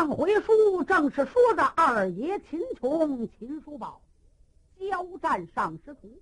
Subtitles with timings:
[0.00, 4.00] 上回书正是说着二爷秦琼、秦叔宝
[4.78, 6.18] 交战上师徒，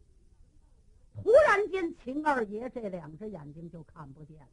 [1.14, 4.48] 突然间秦二爷这两只眼睛就看不见了。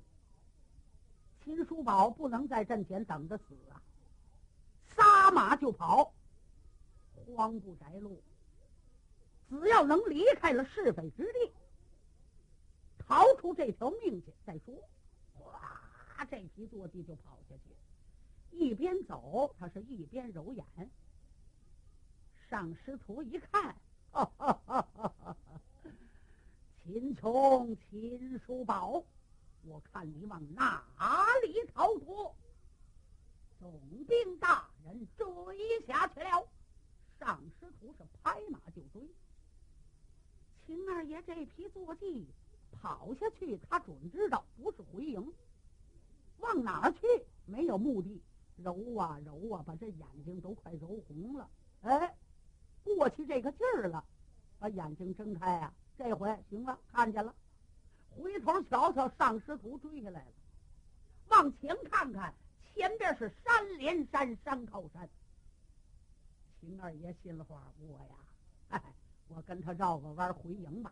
[1.44, 3.82] 秦叔宝不能在阵前等着死啊，
[4.96, 6.14] 撒马就跑，
[7.26, 8.22] 慌不择路。
[9.50, 11.52] 只要能离开了是非之地，
[13.00, 14.76] 逃出这条命去再说。
[15.34, 17.76] 哗，这匹坐骑就跑下去。
[18.58, 20.66] 一边走，他是一边揉眼。
[22.50, 23.76] 上师徒一看，
[24.12, 25.38] 哈哈哈哈哈！
[26.84, 29.04] 秦琼、秦叔宝，
[29.64, 30.86] 我看你往哪
[31.44, 32.34] 里逃脱？
[33.60, 35.26] 总兵大人追
[35.86, 36.48] 下去了。
[37.20, 39.02] 上师徒是拍马就追。
[40.66, 42.28] 秦二爷这匹坐骑
[42.72, 45.34] 跑下去，他准知道不是回营，
[46.38, 47.00] 往哪儿去？
[47.46, 48.22] 没有目的。
[48.58, 51.50] 揉啊揉啊，把这眼睛都快揉红了。
[51.82, 52.16] 哎，
[52.84, 54.04] 过去这个劲儿了，
[54.60, 55.74] 把眼睛睁开啊！
[55.98, 57.34] 这回行了，看见了，
[58.10, 60.32] 回头瞧瞧，上师徒追下来了。
[61.30, 62.34] 往前看看，
[62.74, 65.08] 前边是山连山，山靠山。
[66.60, 68.16] 秦二爷心里话：我呀，
[68.70, 68.84] 哎，
[69.28, 70.92] 我跟他绕个弯回营吧。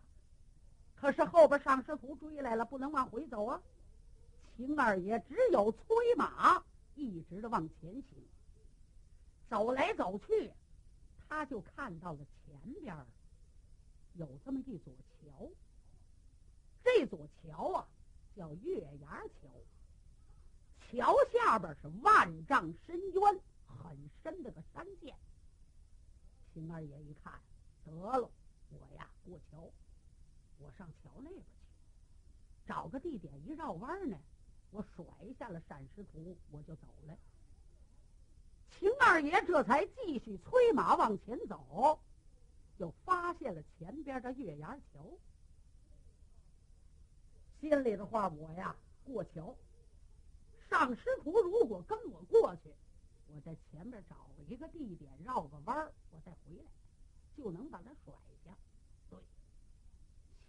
[0.95, 3.61] 可是后边上师徒追来了，不能往回走啊。
[4.55, 6.63] 秦二爷只有催马。
[6.95, 8.23] 一直的往前行，
[9.49, 10.51] 走来走去，
[11.27, 12.95] 他就看到了前边
[14.13, 15.49] 有这么一座桥。
[16.83, 17.87] 这座桥啊，
[18.35, 19.49] 叫月牙桥。
[20.91, 25.15] 桥下边是万丈深渊，很深的个山涧。
[26.53, 27.41] 秦二爷一看，
[27.83, 28.29] 得了，
[28.69, 29.71] 我呀过桥，
[30.59, 31.47] 我上桥那边去，
[32.67, 34.17] 找个地点一绕弯呢。
[34.73, 35.05] 我甩
[35.37, 37.15] 下了单师徒，我就走了。
[38.71, 41.99] 秦二爷这才继续催马往前走，
[42.79, 45.07] 就发现了前边的月牙桥。
[47.61, 48.75] 心里的话，我呀
[49.05, 49.55] 过桥，
[50.67, 52.73] 上师徒如果跟我过去，
[53.27, 54.15] 我在前面找
[54.47, 56.63] 一个地点绕个弯儿，我再回来，
[57.37, 58.11] 就能把他甩。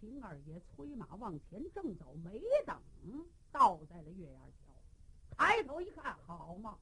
[0.05, 2.79] 秦二爷催马往前正走，没等。
[3.51, 6.77] 倒在了月牙桥，抬头一看，好嘛，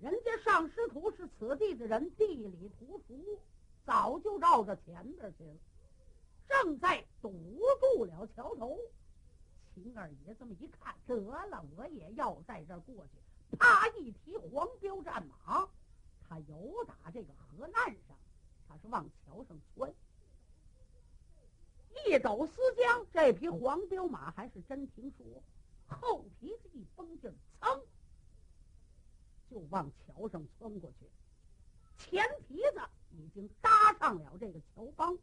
[0.00, 3.38] 人家上师徒是此地的人，地理图熟，
[3.84, 5.56] 早就绕到前边去了，
[6.48, 7.30] 正在堵
[7.80, 8.78] 住了桥头。
[9.74, 13.58] 秦二爷这么一看，得了，我也要在这儿过去。
[13.58, 15.68] 啪一提黄标战马，
[16.26, 18.16] 他由打这个河岸上，
[18.66, 19.92] 他是往桥上窜。
[22.06, 25.26] 一抖丝缰，这匹黄骠马还是真听说。
[25.86, 27.30] 后蹄子一绷劲，
[27.60, 27.80] 噌，
[29.50, 31.06] 就往桥上窜过去。
[31.98, 32.80] 前蹄子
[33.10, 35.16] 已经搭上了这个桥帮，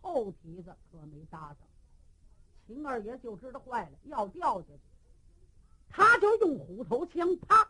[0.00, 1.58] 后蹄子可没搭上。
[2.66, 4.80] 秦二爷就知道坏了，要掉下去。
[5.88, 7.64] 他就用虎头枪，啪，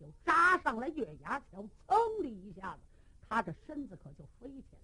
[0.00, 1.64] 就扎上了月牙桥。
[1.86, 2.80] 噌的一下子，
[3.28, 4.78] 他这身子可就飞起来，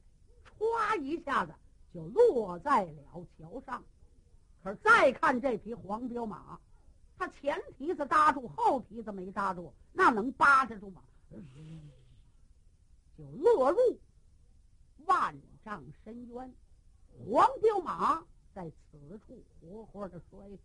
[0.59, 1.53] 歘一下子
[1.94, 3.82] 就落在了桥上。
[4.62, 6.59] 可是再看这匹黄骠马。
[7.16, 11.00] 他前蹄子搭住，后蹄子没搭住，那能扒得住吗？
[13.16, 13.78] 就落入
[15.06, 15.32] 万
[15.65, 16.53] 丈深渊，
[17.25, 20.59] 黄骠马在此处活活的摔死。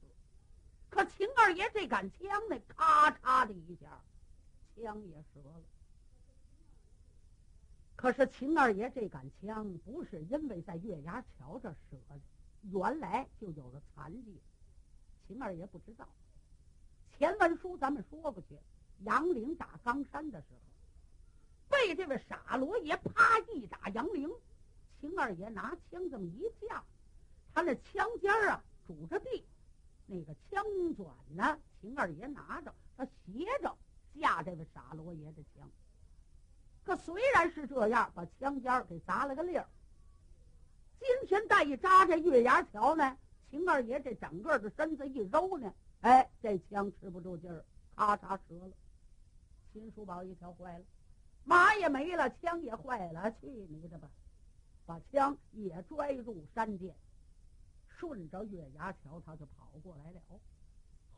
[0.90, 4.01] 可秦二爷这杆枪呢，咔嚓的一下，
[4.75, 5.61] 枪也折了。
[8.00, 12.18] 可是秦二爷这杆枪不是因为在月牙桥这折的，
[12.72, 14.40] 原来就有了残疾。
[15.28, 16.08] 秦二爷不知道。
[17.12, 18.58] 前文书咱们说过去，
[19.00, 20.62] 杨凌打冈山的时候，
[21.68, 24.32] 被这位傻罗爷啪一打杨凌，
[25.02, 26.82] 秦二爷拿枪这么一架，
[27.54, 29.44] 他那枪尖儿啊拄着地，
[30.06, 30.64] 那个枪
[30.96, 33.78] 转呢，秦二爷拿着，他斜着
[34.18, 35.70] 架这位傻罗爷的枪。
[36.90, 39.70] 可虽然是这样，把枪尖儿给砸了个裂儿。
[41.00, 43.16] 今天再一扎这月牙桥呢，
[43.52, 45.72] 秦二爷这整个的身子一揉呢。
[46.02, 47.64] 哎，这枪吃不住劲儿，
[47.96, 48.72] 咔嚓折了。
[49.72, 50.86] 秦叔宝一瞧，坏了，
[51.44, 54.09] 马也没了，枪也坏了，去你的吧！
[54.88, 56.92] 把枪也拽入山涧，
[57.88, 60.20] 顺着月牙桥，他就跑过来了。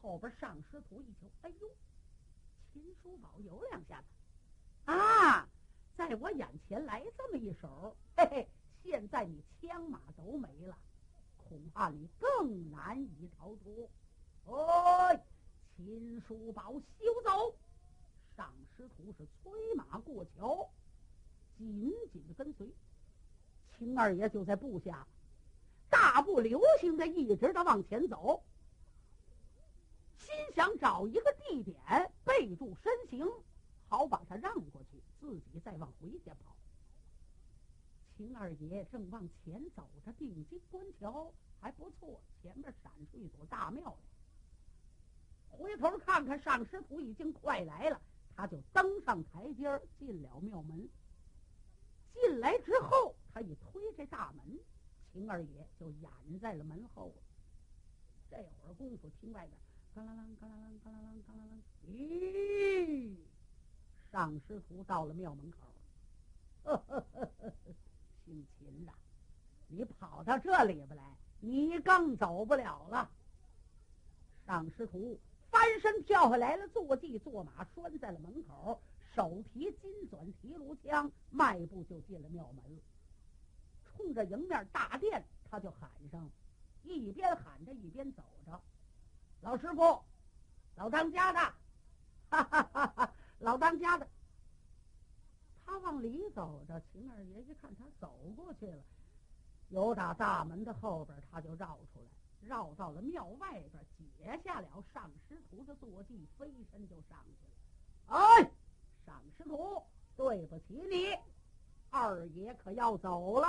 [0.01, 1.69] 后边上师徒一瞧，哎呦，
[2.73, 4.07] 秦叔宝有两下子
[4.91, 5.47] 啊，
[5.95, 8.47] 在我眼前来这么一手，嘿嘿，
[8.83, 10.77] 现在你枪马都没了，
[11.37, 13.89] 恐怕你更难以逃脱。
[14.45, 15.23] 哎，
[15.75, 17.55] 秦叔宝，休走！
[18.35, 20.69] 上师徒是催马过桥，
[21.57, 22.67] 紧紧的跟随。
[23.77, 25.05] 秦二爷就在部下，
[25.89, 28.41] 大步流星的一直的往前走，
[30.17, 33.29] 心想找一个地点备住身形，
[33.87, 36.57] 好把他让过去，自己再往回家跑。
[38.17, 45.57] 秦二爷正往前走着，定睛观瞧，还不错，前面闪出一所大庙来。
[45.57, 48.01] 回头看看上师徒已经快来了，
[48.35, 50.89] 他就登上台阶进了庙门。
[52.13, 54.59] 进来之后，他一推这大门，
[55.13, 57.13] 秦二爷就掩在了门后。
[58.29, 59.57] 这会儿功夫，听外边
[59.93, 61.43] “嘎啦啷，嘎啦啷，嘎啦啷，嘎啦
[61.85, 62.80] 啷”，咦，
[64.21, 65.57] 上师徒到了庙门口。
[68.23, 68.91] 姓秦的，
[69.67, 71.03] 你跑到这里边来，
[71.39, 73.09] 你更走不了了。
[74.45, 75.19] 上师徒
[75.49, 78.79] 翻身跳下来了，坐骑坐马拴在了门口，
[79.15, 82.81] 手提金钻提炉枪，迈步就进了庙门了。
[83.83, 86.29] 冲着迎面大殿，他就喊上，
[86.83, 88.61] 一边喊着一边走着
[89.41, 89.99] ：“老师傅，
[90.75, 91.39] 老当家的，
[92.29, 94.07] 哈哈哈哈，老当家的。”
[95.65, 98.83] 他往里走着，秦二爷一看他走过去了，
[99.69, 108.17] 由打大门的后边，他就绕出来，绕到了庙外边，解下了上师徒的坐骑，飞身就上去了。
[108.17, 108.51] 哎，
[109.05, 109.81] 上师徒，
[110.17, 111.17] 对不起你，
[111.89, 113.47] 二爷可要走了。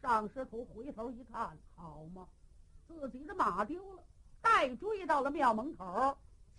[0.00, 2.26] 上师徒回头一看，好嘛，
[2.88, 4.02] 自己的马丢了，
[4.40, 6.16] 带追到了庙门口。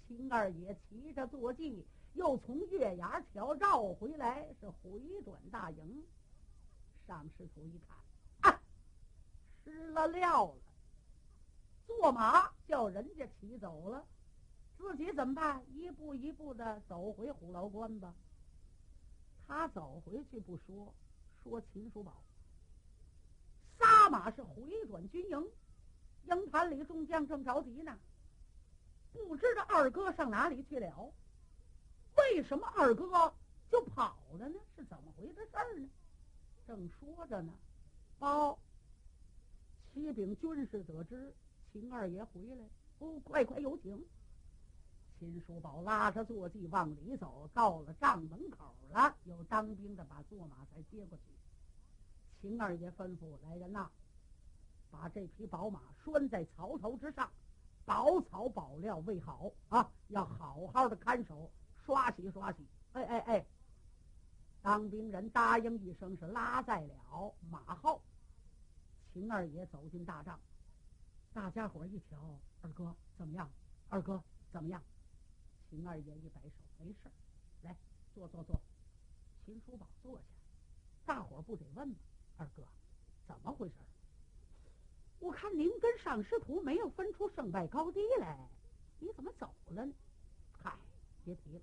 [0.08, 1.84] 秦二爷骑着坐骑。
[2.14, 6.04] 又从月牙桥绕回来，是回转大营。
[7.08, 8.62] 上师徒一看，啊，
[9.64, 10.62] 失了料了。
[11.86, 14.06] 坐马叫人家骑走了，
[14.78, 15.64] 自己怎么办？
[15.74, 18.16] 一步一步的走回虎牢关吧。
[19.46, 20.94] 他走回去不说，
[21.44, 22.24] 说秦叔宝，
[23.78, 25.52] 撒马是回转军营，
[26.30, 28.00] 营盘里众将正着急呢，
[29.12, 31.14] 不知道二哥上哪里去了。
[32.24, 33.34] 为什么二哥
[33.70, 34.60] 就跑了呢？
[34.76, 35.90] 是怎么回事儿呢？
[36.66, 37.54] 正说着呢，
[38.18, 38.58] 包
[39.94, 41.34] 启禀军师得知
[41.72, 42.66] 秦二爷回来，
[43.00, 44.04] 哦，快快有请。
[45.20, 51.24] 秦叔宝拉着坐骑往里走，到了帐门口了，有当兵的把坐马才接过去。
[52.42, 53.90] 秦二爷吩咐来人呐，
[54.90, 57.30] 把这匹宝马拴在槽头之上，
[57.86, 61.52] 宝草宝料喂好啊，要好好的看守。
[61.86, 63.46] 刷洗刷洗，哎哎哎！
[64.62, 68.02] 当兵人答应一声，是拉在了马后。
[69.12, 70.40] 秦二爷走进大帐，
[71.34, 73.52] 大家伙一瞧，二哥怎么样？
[73.90, 74.82] 二哥怎么样？
[75.70, 77.12] 秦二爷一摆手，没事
[77.62, 77.76] 来
[78.14, 78.60] 坐坐坐。
[79.46, 80.24] 秦叔宝坐下，
[81.06, 81.96] 大伙不得问吗？
[82.38, 82.64] 二哥
[83.28, 83.76] 怎么回事？
[85.20, 88.50] 我看您跟上师徒没有分出胜败高低来，
[89.00, 89.94] 你怎么走了呢？
[91.24, 91.62] 别提了。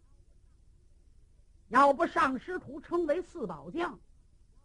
[1.68, 3.98] 要不上师徒称为四宝将，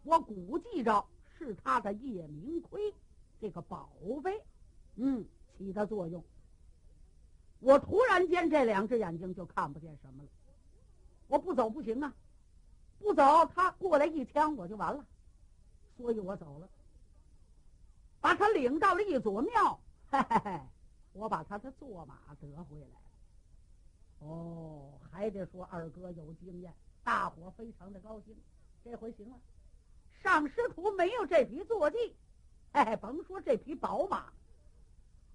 [0.02, 1.06] 我估计着
[1.38, 2.92] 是他的夜明盔
[3.40, 3.90] 这个宝
[4.24, 4.42] 贝，
[4.96, 5.24] 嗯，
[5.56, 6.24] 起的作用。
[7.60, 10.28] 我突然间这两只眼睛就看不见什么了，
[11.28, 12.12] 我不走不行啊，
[12.98, 15.06] 不走他过来一枪我就完了，
[15.96, 16.68] 所以我走了，
[18.20, 20.60] 把他领到了一座庙，嘿嘿嘿，
[21.12, 23.05] 我把他的坐马得回来。
[24.20, 26.72] 哦，还得说二哥有经验。
[27.04, 28.36] 大伙非常的高兴，
[28.82, 29.36] 这回行了。
[30.22, 31.96] 上师徒没有这匹坐骑，
[32.72, 34.32] 哎，甭说这匹宝马，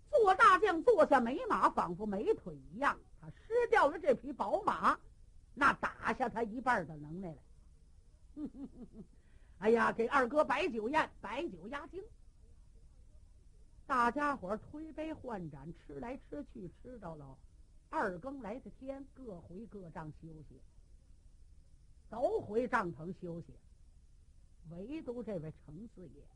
[0.09, 2.99] 做大将坐下没马，仿佛没腿一样。
[3.21, 4.99] 他失掉了这匹宝马，
[5.53, 7.37] 那打下他一半的能耐来。
[9.59, 12.03] 哎呀，给二哥摆酒宴，摆酒压惊。
[13.85, 17.37] 大家伙推杯换盏，吃来吃去，吃到了
[17.91, 20.59] 二更来的天，各回各帐休息。
[22.09, 23.53] 都回帐篷休息，
[24.69, 26.27] 唯独这位程四爷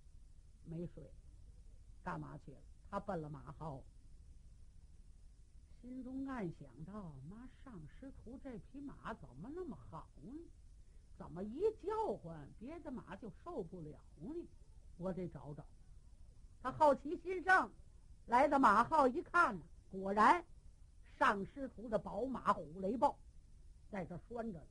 [0.65, 1.03] 没睡，
[2.03, 2.57] 干嘛去了？
[2.89, 3.81] 他奔了马号，
[5.81, 10.31] 心中暗想到：妈，上师徒这匹马怎么那么好呢？
[11.17, 14.47] 怎么一叫唤，别的马就受不了呢？
[14.97, 15.65] 我得找找。
[16.61, 17.69] 他好奇心生，
[18.27, 19.57] 来到马号一看，
[19.91, 20.43] 果然
[21.17, 23.17] 上师徒的宝马虎雷豹
[23.89, 24.61] 在这拴着。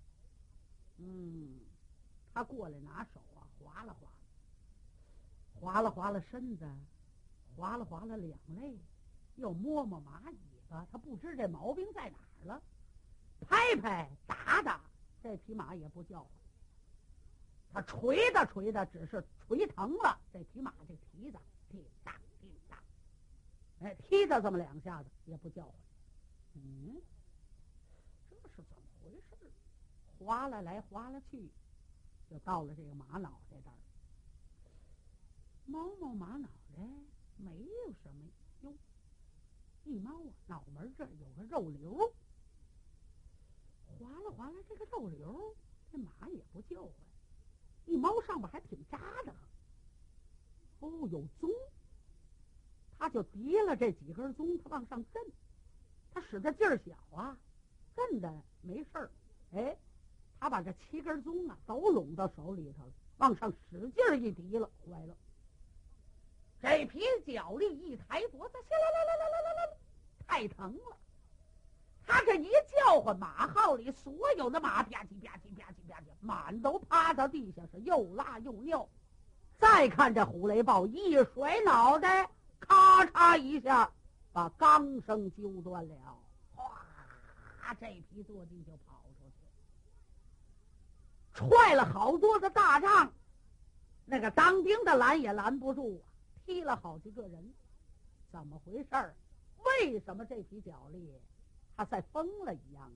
[0.98, 1.58] 嗯，
[2.32, 4.08] 他过来拿手啊，划拉划
[5.54, 6.70] 拉，划拉划拉身子，
[7.56, 8.78] 划拉划拉两肋，
[9.36, 10.36] 又摸摸马尾
[10.68, 12.62] 巴，他不知这毛病在哪儿了。
[13.40, 14.80] 拍拍打打，
[15.22, 16.30] 这匹马也不叫唤。
[17.72, 22.78] 他捶打捶打，只是捶疼了这匹马这蹄子，叮当叮当，
[23.80, 25.74] 哎，踢他这么两下子也不叫唤。
[26.54, 27.02] 嗯，
[28.30, 29.50] 这是怎么回事？
[30.18, 31.50] 划拉来划拉去，
[32.30, 33.76] 就到了这个马脑袋这儿。
[35.66, 36.82] 猫猫马脑袋，
[37.36, 38.30] 没有什么。
[38.62, 38.74] 用，
[39.84, 42.14] 一猫啊，脑门这儿有个肉瘤。
[43.98, 45.56] 划拉划拉这个肉瘤，
[45.90, 46.92] 这马也不叫唤。
[47.86, 49.34] 一猫上边还挺扎的。
[50.80, 51.52] 哦，有鬃，
[52.98, 55.22] 他就提了这几根鬃，他往上震。
[56.14, 57.36] 他使的劲儿小啊，
[57.96, 59.10] 震的没事儿。
[59.52, 59.76] 哎，
[60.38, 65.14] 他把这七根棕啊都拢到手里头了，往上使劲儿一提了，坏了。
[66.62, 69.76] 这匹脚力一抬脖子，下来来来来来来来，
[70.26, 70.96] 太疼了。
[72.06, 72.48] 他这一
[72.86, 78.88] 叫唤，马号里所有的马吧唧吧唧吧唧吧唧，满都趴到地下，是又拉又尿。
[79.58, 82.28] 再看这虎雷豹一甩脑袋，
[82.60, 83.90] 咔嚓一下
[84.34, 85.94] 把钢绳揪断了，
[86.56, 86.84] 哗，
[87.80, 89.46] 这匹坐骑就跑出去，
[91.32, 93.12] 踹了好多的大仗，
[94.04, 96.10] 那个当兵的拦也拦不住啊，
[96.44, 97.54] 踢了好几个人，
[98.32, 99.14] 怎么回事儿？
[99.80, 101.08] 为什么这匹脚力？
[101.76, 102.90] 他在疯了一样。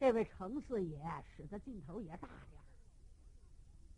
[0.00, 1.00] 这位程四爷
[1.36, 2.66] 使的劲头也大点儿，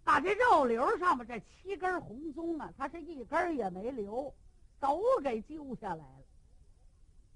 [0.05, 4.35] 把这肉瘤上面这七根红棕啊，他是一根也没留，
[4.81, 6.25] 都给揪下来了。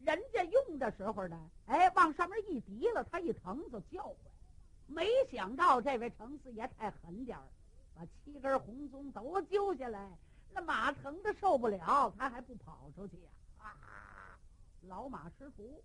[0.00, 4.16] 人家用的时候呢，哎，往上面一提了，他一疼就叫唤。
[4.86, 7.44] 没想到这位程四爷太狠点儿，
[7.94, 10.10] 把七根红棕都揪下来，
[10.50, 13.30] 那马疼的受不了，他还不跑出去呀？
[13.58, 14.38] 啊！
[14.82, 15.82] 老马师徒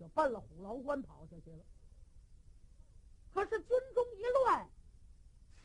[0.00, 1.64] 就奔了虎牢关跑下去了。
[3.32, 4.68] 可是军中一乱，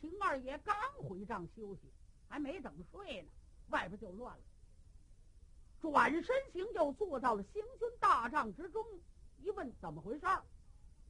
[0.00, 1.92] 秦二爷刚回帐休息，
[2.28, 3.28] 还没等睡呢，
[3.70, 4.42] 外边就乱了。
[5.80, 8.84] 转身行就坐到了行军大帐之中，
[9.38, 10.42] 一问怎么回事儿，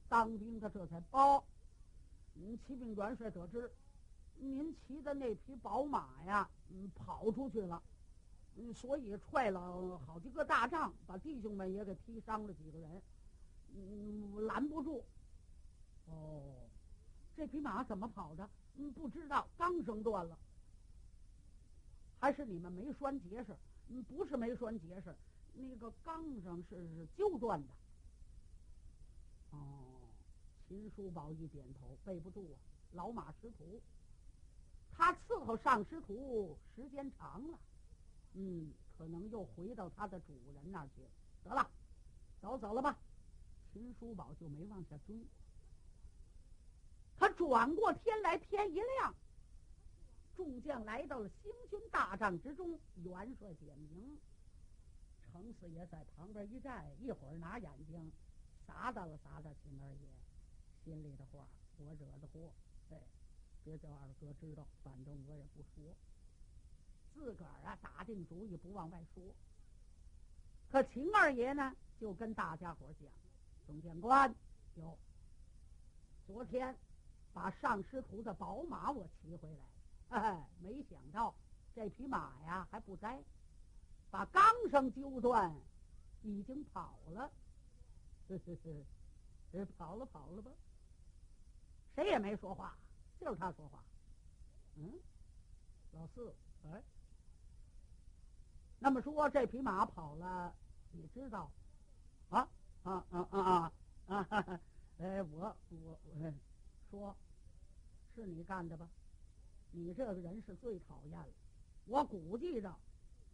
[0.08, 1.44] 当兵的这才报：
[2.34, 3.70] 嗯，骑兵元帅得知，
[4.36, 7.82] 您骑的那匹宝马呀，嗯，跑出去了。
[8.56, 13.02] 嗯，所以踹了好几个大仗，把弟兄们也给踢伤了几个人，
[13.74, 15.04] 嗯，拦不住。
[16.06, 16.68] 哦，
[17.36, 18.48] 这匹马怎么跑的？
[18.76, 20.36] 嗯，不知道，钢绳断了，
[22.20, 23.56] 还是你们没拴结实？
[23.88, 25.14] 嗯，不是没拴结实，
[25.54, 27.72] 那个钢绳是是揪断的。
[29.50, 30.10] 哦，
[30.66, 32.58] 秦叔宝一点头，背不住啊，
[32.92, 33.80] 老马识途，
[34.92, 37.58] 他伺候上师徒时间长了。
[38.34, 41.08] 嗯，可能又回到他的主人那儿去了。
[41.44, 41.70] 得了，
[42.40, 42.98] 走走了吧。
[43.72, 45.16] 秦叔宝就没往下追。
[47.16, 49.14] 他转过天来，天一亮，
[50.38, 52.78] 众将来到了兴军大帐之中。
[53.02, 54.16] 元帅点名，
[55.20, 58.12] 程四爷在旁边一站，一会儿拿眼睛
[58.64, 60.08] 砸到了砸到秦二爷
[60.84, 61.44] 心里的话：
[61.78, 62.52] 我惹的祸，
[62.90, 62.96] 哎，
[63.64, 65.92] 别叫二哥知道，反正我也不说。
[67.12, 69.24] 自个儿啊，打定主意不往外说。
[70.70, 73.10] 可秦二爷呢，就跟大家伙讲
[73.66, 74.32] ：“总监官，
[74.76, 74.96] 有，
[76.28, 76.76] 昨天
[77.32, 79.64] 把上师徒的宝马我骑回来，
[80.10, 81.34] 哎，没想到
[81.74, 83.22] 这匹马呀还不栽，
[84.10, 85.54] 把钢绳揪断，
[86.22, 87.30] 已经跑了。
[88.28, 88.56] 呵呵
[89.52, 90.50] 呵，跑了跑了吧？
[91.94, 92.76] 谁也没说话，
[93.20, 93.82] 就是他说话。
[94.76, 94.92] 嗯，
[95.92, 96.34] 老四，
[96.64, 96.82] 哎。”
[98.80, 100.54] 那么说这匹马跑了，
[100.92, 101.50] 你知道？
[102.30, 102.48] 啊
[102.84, 103.72] 啊啊啊啊
[104.06, 104.60] 啊！
[104.98, 106.32] 哎，我我我
[106.90, 107.16] 说，
[108.14, 108.88] 是你干的吧？
[109.70, 111.28] 你这个人是最讨厌了。
[111.86, 112.74] 我估计着，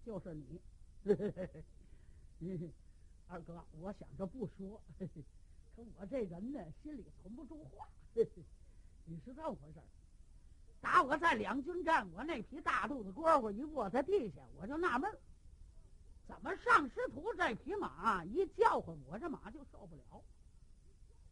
[0.05, 0.61] 就是你。
[3.27, 5.07] 二哥，我想着不说，可
[5.97, 7.89] 我这人呢，心里存不住话。
[9.07, 9.81] 你是这么回事？
[10.81, 15.11] 打我在两军战，我那匹大肚子蝈蝈一卧在地下，我就纳闷。
[16.27, 20.23] 怎么上师徒这匹马一叫唤，我这马就受不了。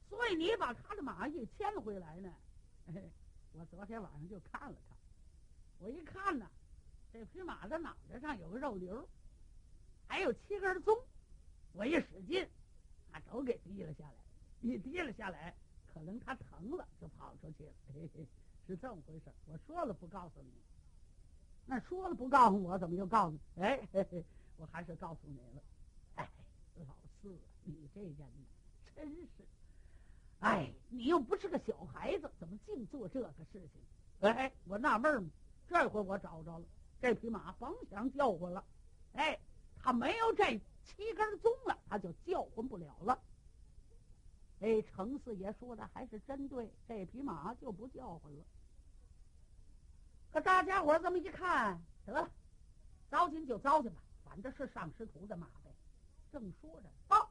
[0.09, 2.35] 所以你把他的马一牵回来呢？
[3.53, 4.92] 我昨天晚上就看了看，
[5.83, 6.49] 我一看呢，
[7.13, 9.05] 这匹马的脑袋上有个肉瘤，
[10.07, 10.97] 还有七根棕。
[11.73, 12.49] 我一使劲，
[13.11, 14.15] 啊，都给低了下来。
[14.61, 15.53] 一低了下来，
[15.93, 17.73] 可能他疼了，就跑出去了。
[17.93, 18.25] 嘿嘿，
[18.65, 19.25] 是这么回事。
[19.47, 20.53] 我说了不告诉你，
[21.67, 23.63] 那说了不告诉我，怎么又告诉你？
[23.63, 24.25] 哎嘿嘿。
[24.59, 25.63] 我还是告诉你了，
[26.15, 26.31] 哎，
[26.77, 28.17] 老四，你这人
[28.95, 29.45] 真是
[30.39, 33.81] 哎，你又不是个小孩子，怎么净做这个事情？
[34.21, 35.31] 哎，我纳闷嘛。
[35.73, 36.67] 这回我找着了，
[37.01, 38.63] 这匹马甭想叫唤了。
[39.15, 39.41] 哎，
[39.79, 43.19] 他没有这七根鬃了，他就叫唤不了了。
[44.61, 48.45] 哎，程四爷说的还是真对，这匹马就不叫唤了。
[50.31, 52.31] 可大家伙这么一看，得了，
[53.11, 55.75] 糟践就糟践吧，反正是上师徒的马呗。
[56.31, 57.31] 正说着，报。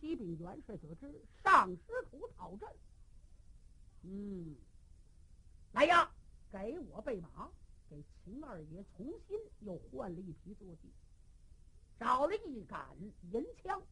[0.00, 2.68] 启禀元帅得知，上师徒讨阵。
[4.02, 4.56] 嗯，
[5.72, 6.10] 来呀，
[6.62, 7.50] 给我备马，
[7.90, 10.88] 给秦二爷重新又换了一匹坐骑，
[11.98, 12.80] 找了一杆
[13.32, 13.82] 银枪。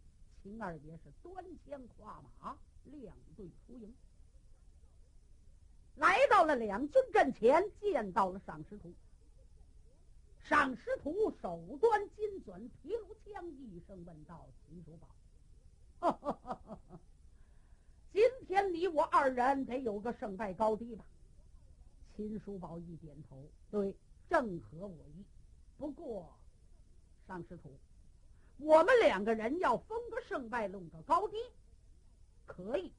[0.41, 3.93] 秦二爷是端枪跨马，亮队出营，
[5.97, 8.95] 来到了两军阵前，见到了赏识徒。
[10.39, 11.13] 赏识徒
[11.43, 14.97] 手端金钻提炉枪，一声问道：“秦叔
[15.99, 16.79] 宝。
[18.15, 21.05] ”今天你我二人得有个胜败高低吧？
[22.17, 23.95] 秦叔宝一点头，对，
[24.29, 25.25] 正合我意。
[25.77, 26.35] 不过，
[27.27, 27.79] 上师徒，
[28.59, 31.37] 我们两个人要分个胜败，论个高低，
[32.47, 32.93] 可以。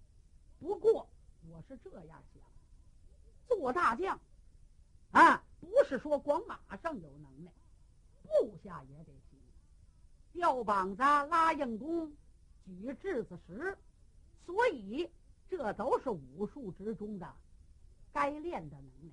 [0.60, 1.08] 不过，
[1.50, 2.44] 我是这样想：
[3.48, 4.20] 做大将
[5.12, 7.52] 啊，不是说光马上有能耐，
[8.24, 9.40] 部下也得行，
[10.34, 12.12] 吊膀子、拉硬弓。
[12.64, 13.76] 举质子石，
[14.46, 15.10] 所以
[15.50, 17.28] 这都是武术之中的
[18.12, 19.12] 该练的能耐。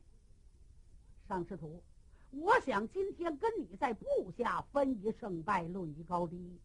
[1.29, 1.83] 上师徒，
[2.31, 6.61] 我想今天跟你在部下分一胜败，论一高低，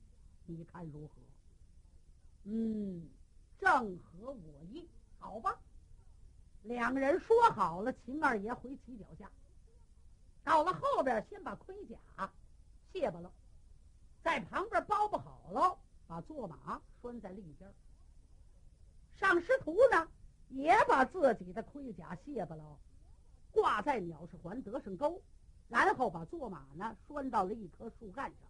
[0.45, 1.13] 你看如何？
[2.45, 3.09] 嗯，
[3.59, 4.87] 正合我意。
[5.19, 5.57] 好吧，
[6.63, 7.93] 两个人说好了。
[7.93, 9.31] 秦二爷回骑脚下，
[10.43, 11.97] 到了后边，先把盔甲
[12.91, 13.31] 卸吧了，
[14.21, 15.79] 在旁边包不好了。
[16.05, 17.73] 把坐马拴在另一边，
[19.17, 20.07] 上师徒呢
[20.53, 22.77] 也把自己的盔甲卸吧了，
[23.51, 25.21] 挂在鸟氏环得胜钩，
[25.67, 28.49] 然后把坐马呢拴到了一棵树干上。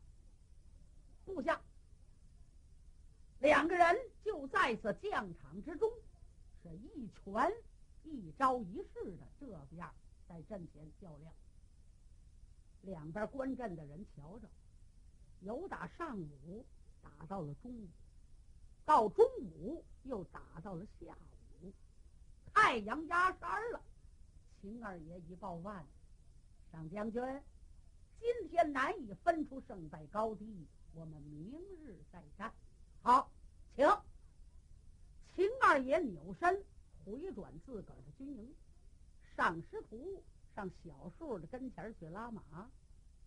[1.26, 1.62] 部下
[3.40, 5.90] 两个人就在此将场之中，
[6.62, 7.52] 是一拳
[8.04, 9.94] 一招一式的这样
[10.28, 11.34] 在阵前较量。
[12.82, 14.48] 两边观阵的人瞧着，
[15.42, 16.66] 有打上午。
[17.04, 17.90] 打到了中午，
[18.86, 21.33] 到中午又打到了下午，
[22.54, 23.82] 太阳压山了。
[24.62, 25.86] 秦二爷一报万，
[26.72, 27.22] 上将军，
[28.20, 31.52] 今天难以分出胜败高低，我们明
[31.84, 32.54] 日再战。
[33.02, 33.30] 好，
[33.76, 33.86] 请。
[35.36, 36.64] 秦二爷扭身
[37.04, 38.56] 回转自个儿的军营，
[39.36, 40.24] 上师徒
[40.56, 42.70] 上小树的跟前去拉马，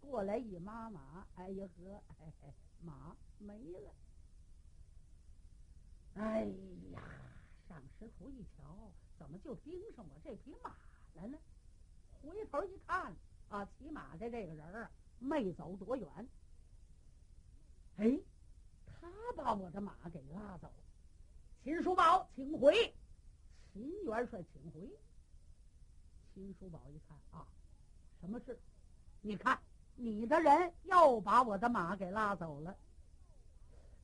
[0.01, 2.55] 过来一拉马，哎呀呵，嘿嘿。
[2.83, 3.95] 马没了！
[6.15, 6.45] 哎
[6.93, 7.03] 呀，
[7.67, 10.75] 上师徒一瞧，怎么就盯上我这匹马
[11.15, 11.39] 了呢？
[12.23, 13.15] 回头一看，
[13.49, 16.29] 啊，骑马的这个人儿没走多远。
[17.97, 18.19] 哎，
[18.87, 20.71] 他把我的马给拉走。
[21.63, 22.95] 秦叔宝，请回！
[23.73, 24.89] 秦元帅，请回！
[26.35, 27.47] 秦叔宝一看啊，
[28.21, 28.59] 什么事？
[29.21, 29.59] 你看。
[29.99, 32.77] 你的人又把我的马给拉走了，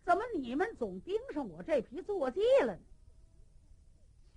[0.06, 2.82] 怎么你们总盯上我这匹坐骑了呢？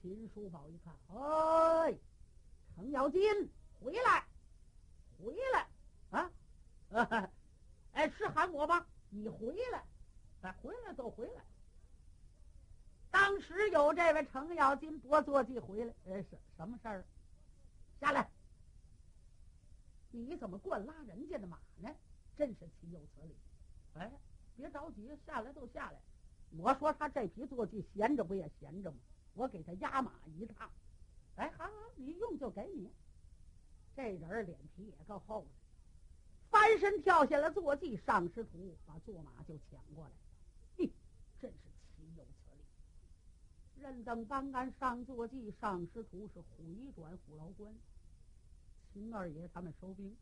[0.05, 1.97] 秦叔宝一看，哎，
[2.75, 3.21] 程咬金，
[3.79, 4.23] 回来，
[5.17, 5.67] 回来，
[6.11, 7.31] 啊，
[7.93, 8.85] 哎，是喊我吗？
[9.09, 9.83] 你回来，
[10.41, 11.43] 哎，回来就回来。
[13.09, 17.03] 当时有这位程咬金拨坐骑回来，哎，什什么事儿？
[17.99, 18.29] 下来。
[20.11, 21.89] 你怎么惯拉人家的马呢？
[22.37, 23.35] 真是岂有此理！
[23.95, 24.11] 哎，
[24.55, 25.99] 别着急，下来就下来。
[26.59, 28.97] 我说他这匹坐骑闲着不也闲着吗？
[29.35, 30.69] 我给他压马一趟。
[31.35, 32.89] 哎，好好，你用就给你。
[33.95, 35.49] 这人脸皮也够厚的，
[36.49, 40.11] 翻身跳下了坐骑，上师徒把坐马就抢过来。
[40.77, 40.89] 嘿，
[41.41, 41.57] 真是
[41.95, 43.81] 岂有此理！
[43.81, 47.73] 任等刚刚上坐骑，上师徒是回转虎牢关。
[48.93, 50.15] 秦二爷他们收兵，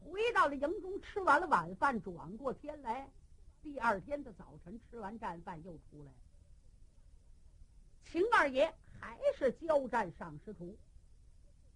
[0.00, 3.08] 回到了营中，吃完了晚饭，转过天来，
[3.62, 6.12] 第二天的早晨吃完战饭又出来。
[8.04, 10.76] 秦二爷还是交战上师徒，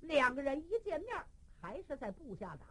[0.01, 1.25] 两个人一见面
[1.61, 2.67] 还是在部下打。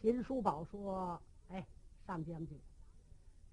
[0.00, 1.66] 秦叔宝说：“哎，
[2.06, 2.58] 上将军，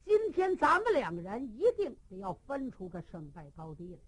[0.06, 4.00] 今天咱们两个人一定得要分出个胜败高低来。”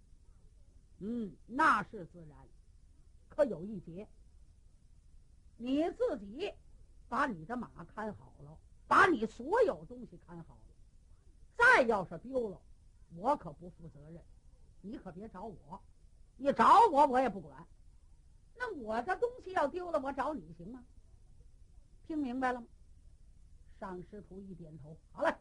[1.04, 2.38] 嗯，那是自然。
[3.30, 4.08] 可有一节，
[5.58, 6.52] 你自己
[7.10, 10.62] 把你的马看好了，把你所有东西看好了。
[11.58, 12.62] 再要是丢了，
[13.16, 14.22] 我可不负责任，
[14.82, 15.82] 你可别找我，
[16.38, 17.66] 你找我我也不管。
[18.56, 20.84] 那我的东西要丢了，我找你行吗？
[22.06, 22.68] 听明白了吗？
[23.80, 25.36] 上师徒一点头，好嘞。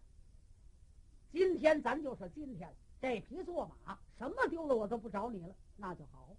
[1.33, 6.35] 今天咱就说今天，这匹坐马什么丢了我都不找你了，那就好。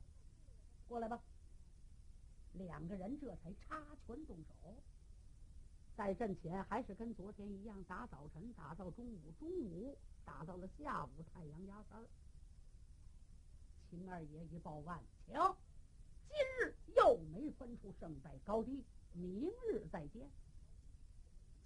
[0.88, 1.20] 过来吧。
[2.54, 4.76] 两个人这才插拳动手。
[5.96, 12.06] 在阵前还是跟昨天一样，打早晨，打到中午，中午打到了下午，太阳压三儿。
[13.91, 15.36] 秦二爷一报万，请，
[16.30, 20.32] 今日又没分出胜败高低，明日再见。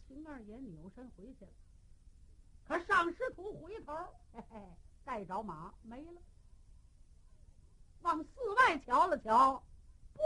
[0.07, 1.51] 秦二爷扭身回去了。
[2.67, 3.93] 可上师徒回头，
[4.33, 4.59] 嘿嘿，
[5.03, 6.21] 带着马没了。
[8.01, 9.61] 往寺外瞧了瞧，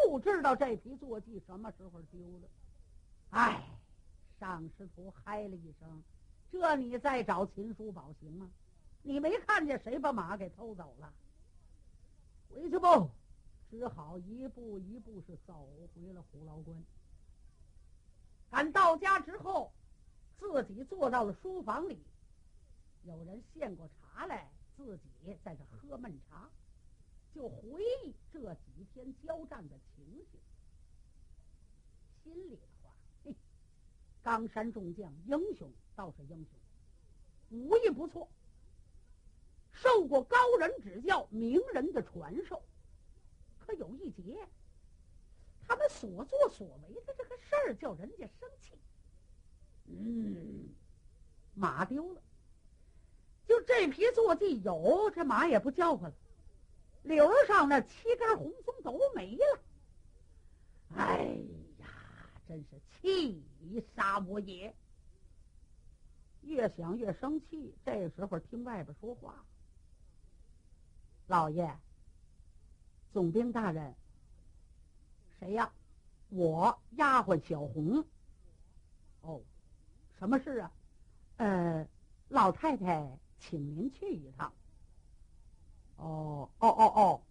[0.08, 2.48] 不知道这匹坐骑什么时候丢了。
[3.32, 3.62] 哎，
[4.40, 6.02] 上师徒嗨了一声
[6.50, 8.50] ：“这你再找秦叔宝行吗？
[9.04, 11.14] 你没看见谁把马给偷走了？
[12.50, 13.10] 回去不？
[13.70, 16.84] 只好一步一步是走回了虎牢关。
[18.50, 19.72] 赶到家之后，
[20.38, 22.00] 自己坐到了书房里。”
[23.06, 26.50] 有人献过茶来，自己在这喝闷茶，
[27.34, 30.40] 就回忆这几天交战的情形。
[32.24, 33.34] 心里的话，嘿，
[34.22, 36.60] 冈山众将英雄倒是英雄，
[37.52, 38.28] 武艺不错，
[39.82, 42.62] 受过高人指教、名人的传授。
[43.60, 44.38] 可有一节，
[45.68, 48.74] 他们所作所为的这个事儿，叫人家生气。
[49.86, 50.70] 嗯，
[51.54, 52.22] 马丢了。
[53.48, 56.16] 就这匹坐骑有，这马也不叫唤了。
[57.04, 59.60] 柳上那七根红松都没了。
[60.96, 61.38] 哎
[61.80, 61.88] 呀，
[62.48, 63.44] 真是气
[63.96, 64.76] 杀我也！
[66.42, 67.74] 越想越生气。
[67.86, 69.46] 这时候听外边说话
[71.30, 71.74] ：“老爷，
[73.14, 73.96] 总兵大人，
[75.40, 75.72] 谁呀？
[76.30, 78.04] 我丫鬟小红。
[79.22, 79.42] 哦，
[80.18, 80.72] 什么事啊？
[81.38, 81.88] 呃，
[82.28, 84.52] 老太太。”请您去一趟。
[85.96, 87.22] 哦哦哦哦！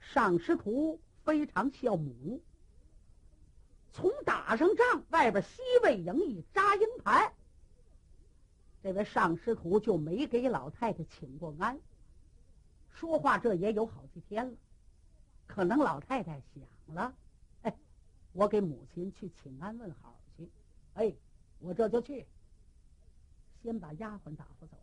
[0.00, 2.42] 上师徒非常孝母。
[3.92, 7.32] 从打上仗，外边西魏营一扎营盘，
[8.82, 11.78] 这位上师徒就没给老太太请过安。
[12.92, 14.56] 说话这也有好几天了，
[15.46, 17.14] 可能老太太想了，
[17.62, 17.76] 哎，
[18.32, 20.50] 我给母亲去请安问好去。
[20.94, 21.14] 哎，
[21.58, 22.26] 我这就去。
[23.62, 24.76] 先把丫鬟打发走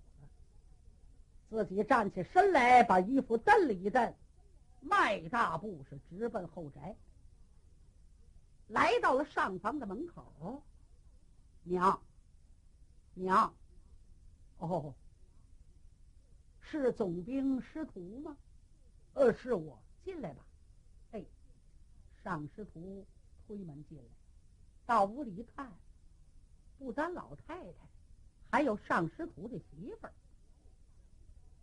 [1.49, 4.13] 了，自己站起身来，把衣服蹬了一蹬，
[4.81, 6.95] 迈大步是直奔后宅。
[8.67, 10.61] 来到了上房的门口，
[11.63, 12.01] 娘，
[13.13, 13.53] 娘，
[14.57, 14.93] 哦，
[16.69, 18.37] 是总兵师徒吗？
[19.13, 20.45] 呃，是我，进来吧。
[21.11, 21.23] 哎，
[22.23, 23.05] 上师徒
[23.47, 24.03] 推门进来，
[24.85, 25.71] 到屋里一看，
[26.77, 27.87] 不单老太太。
[28.49, 30.13] 还有上师徒的媳妇儿，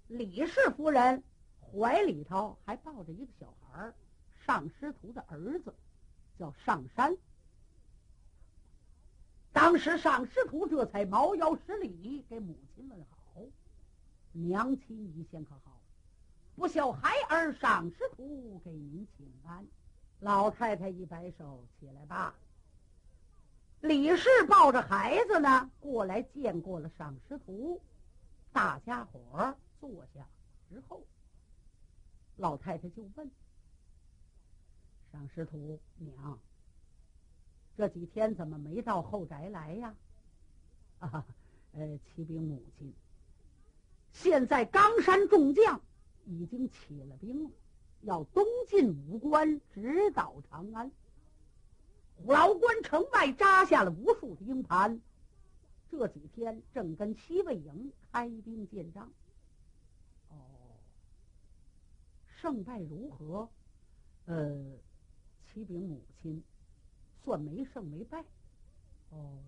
[0.09, 1.23] 李氏夫人
[1.61, 3.95] 怀里头还抱着一个小孩儿，
[4.47, 5.75] 上师徒的儿子
[6.39, 7.17] 叫上山。
[9.53, 13.14] 当时上师徒这才猫腰施礼，给母亲问好
[14.35, 15.81] ：“娘亲一先可好？
[16.57, 19.67] 不孝孩儿赏师徒给您请安。”
[20.21, 22.35] 老太太一摆手：“起来吧。”
[23.81, 27.81] 李氏抱着孩子呢，过来见过了赏师徒，
[28.53, 30.27] 大家伙坐下
[30.71, 31.03] 之后，
[32.37, 33.31] 老太太就问
[35.13, 36.39] 赏师徒娘
[37.77, 39.95] ：“这几天怎么没到后宅来呀？”
[41.01, 41.27] 啊，
[41.75, 42.95] 呃，启禀母亲，
[44.15, 45.81] 现在冈山众将
[46.25, 47.51] 已经起了兵了，
[48.03, 50.91] 要东进武关，直捣长安。
[52.15, 55.01] 虎牢关城外扎下了无数的营盘，
[55.91, 59.13] 这几天正跟西魏营开兵见仗。
[60.31, 60.37] 哦，
[62.41, 63.49] 胜败如何？
[64.27, 64.65] 呃，
[65.45, 66.43] 启禀母亲，
[67.25, 68.25] 算没胜没败。
[69.11, 69.43] 哦，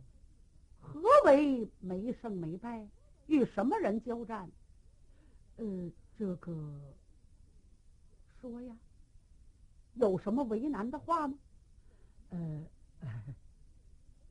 [0.81, 2.87] 何为没胜没败？
[3.27, 4.51] 与什么人交战？
[5.57, 6.53] 呃，这个，
[8.41, 8.77] 说呀，
[9.95, 11.39] 有什么为难的话吗？
[12.31, 12.67] 呃，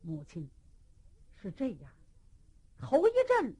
[0.02, 0.48] 母亲
[1.42, 1.92] 是这样，
[2.78, 3.56] 头一阵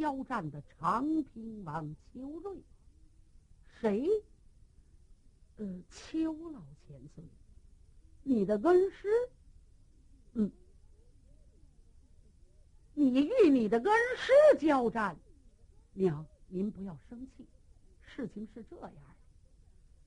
[0.00, 2.62] 交战的长平王邱瑞，
[3.80, 4.08] 谁？
[5.56, 7.24] 呃，邱老千岁，
[8.22, 9.08] 你的恩师。
[10.34, 10.52] 嗯，
[12.98, 15.14] 你与你的恩师交战，
[15.92, 17.46] 娘，您不要生气，
[18.00, 19.00] 事情是这样的。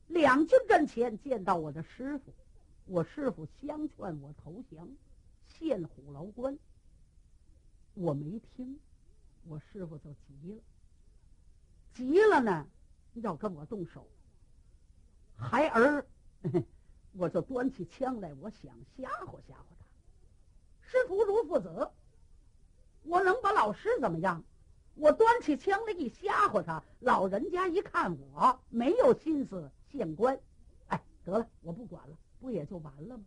[0.08, 2.34] 两军阵前见到我的师傅，
[2.86, 4.90] 我师傅相劝我投降，
[5.46, 6.58] 献虎牢关。
[7.94, 8.80] 我没听，
[9.48, 10.64] 我师傅就急了，
[11.94, 12.68] 急了呢，
[13.14, 14.08] 要跟我动手。
[15.36, 16.04] 孩儿，
[17.12, 19.86] 我就端起枪来，我想吓唬吓唬他。
[20.82, 21.92] 师徒如父子，
[23.24, 24.44] 能把老师怎么样？
[24.96, 30.38] 我端起枪来一吓唬他，老人家一看我没有心思县官，
[30.88, 33.24] 哎，得了，我不管了，不也就完了吗？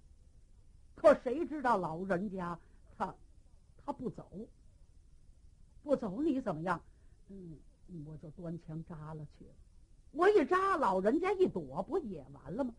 [0.94, 2.58] 可谁知道老人家
[2.98, 3.14] 他
[3.84, 4.28] 他不走，
[5.82, 6.80] 不走你怎么样？
[7.28, 7.56] 嗯，
[8.06, 9.50] 我就端枪扎了去了。
[10.10, 12.74] 我一扎，老人家一躲，不也完了吗？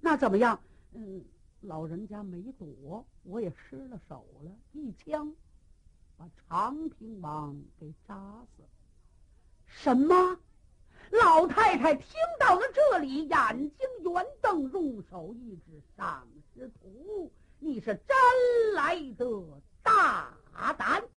[0.00, 0.60] 那怎么样？
[0.92, 1.24] 嗯，
[1.66, 5.34] 老人家没躲，我也失了手了，一枪
[6.16, 8.14] 把长平王给扎
[8.56, 8.68] 死了。
[9.66, 10.38] 什么？
[11.10, 19.26] 老太太听到了这里，眼睛圆瞪，用手一指：“赏识徒，你是真来的
[19.82, 20.36] 大
[20.78, 21.02] 胆！”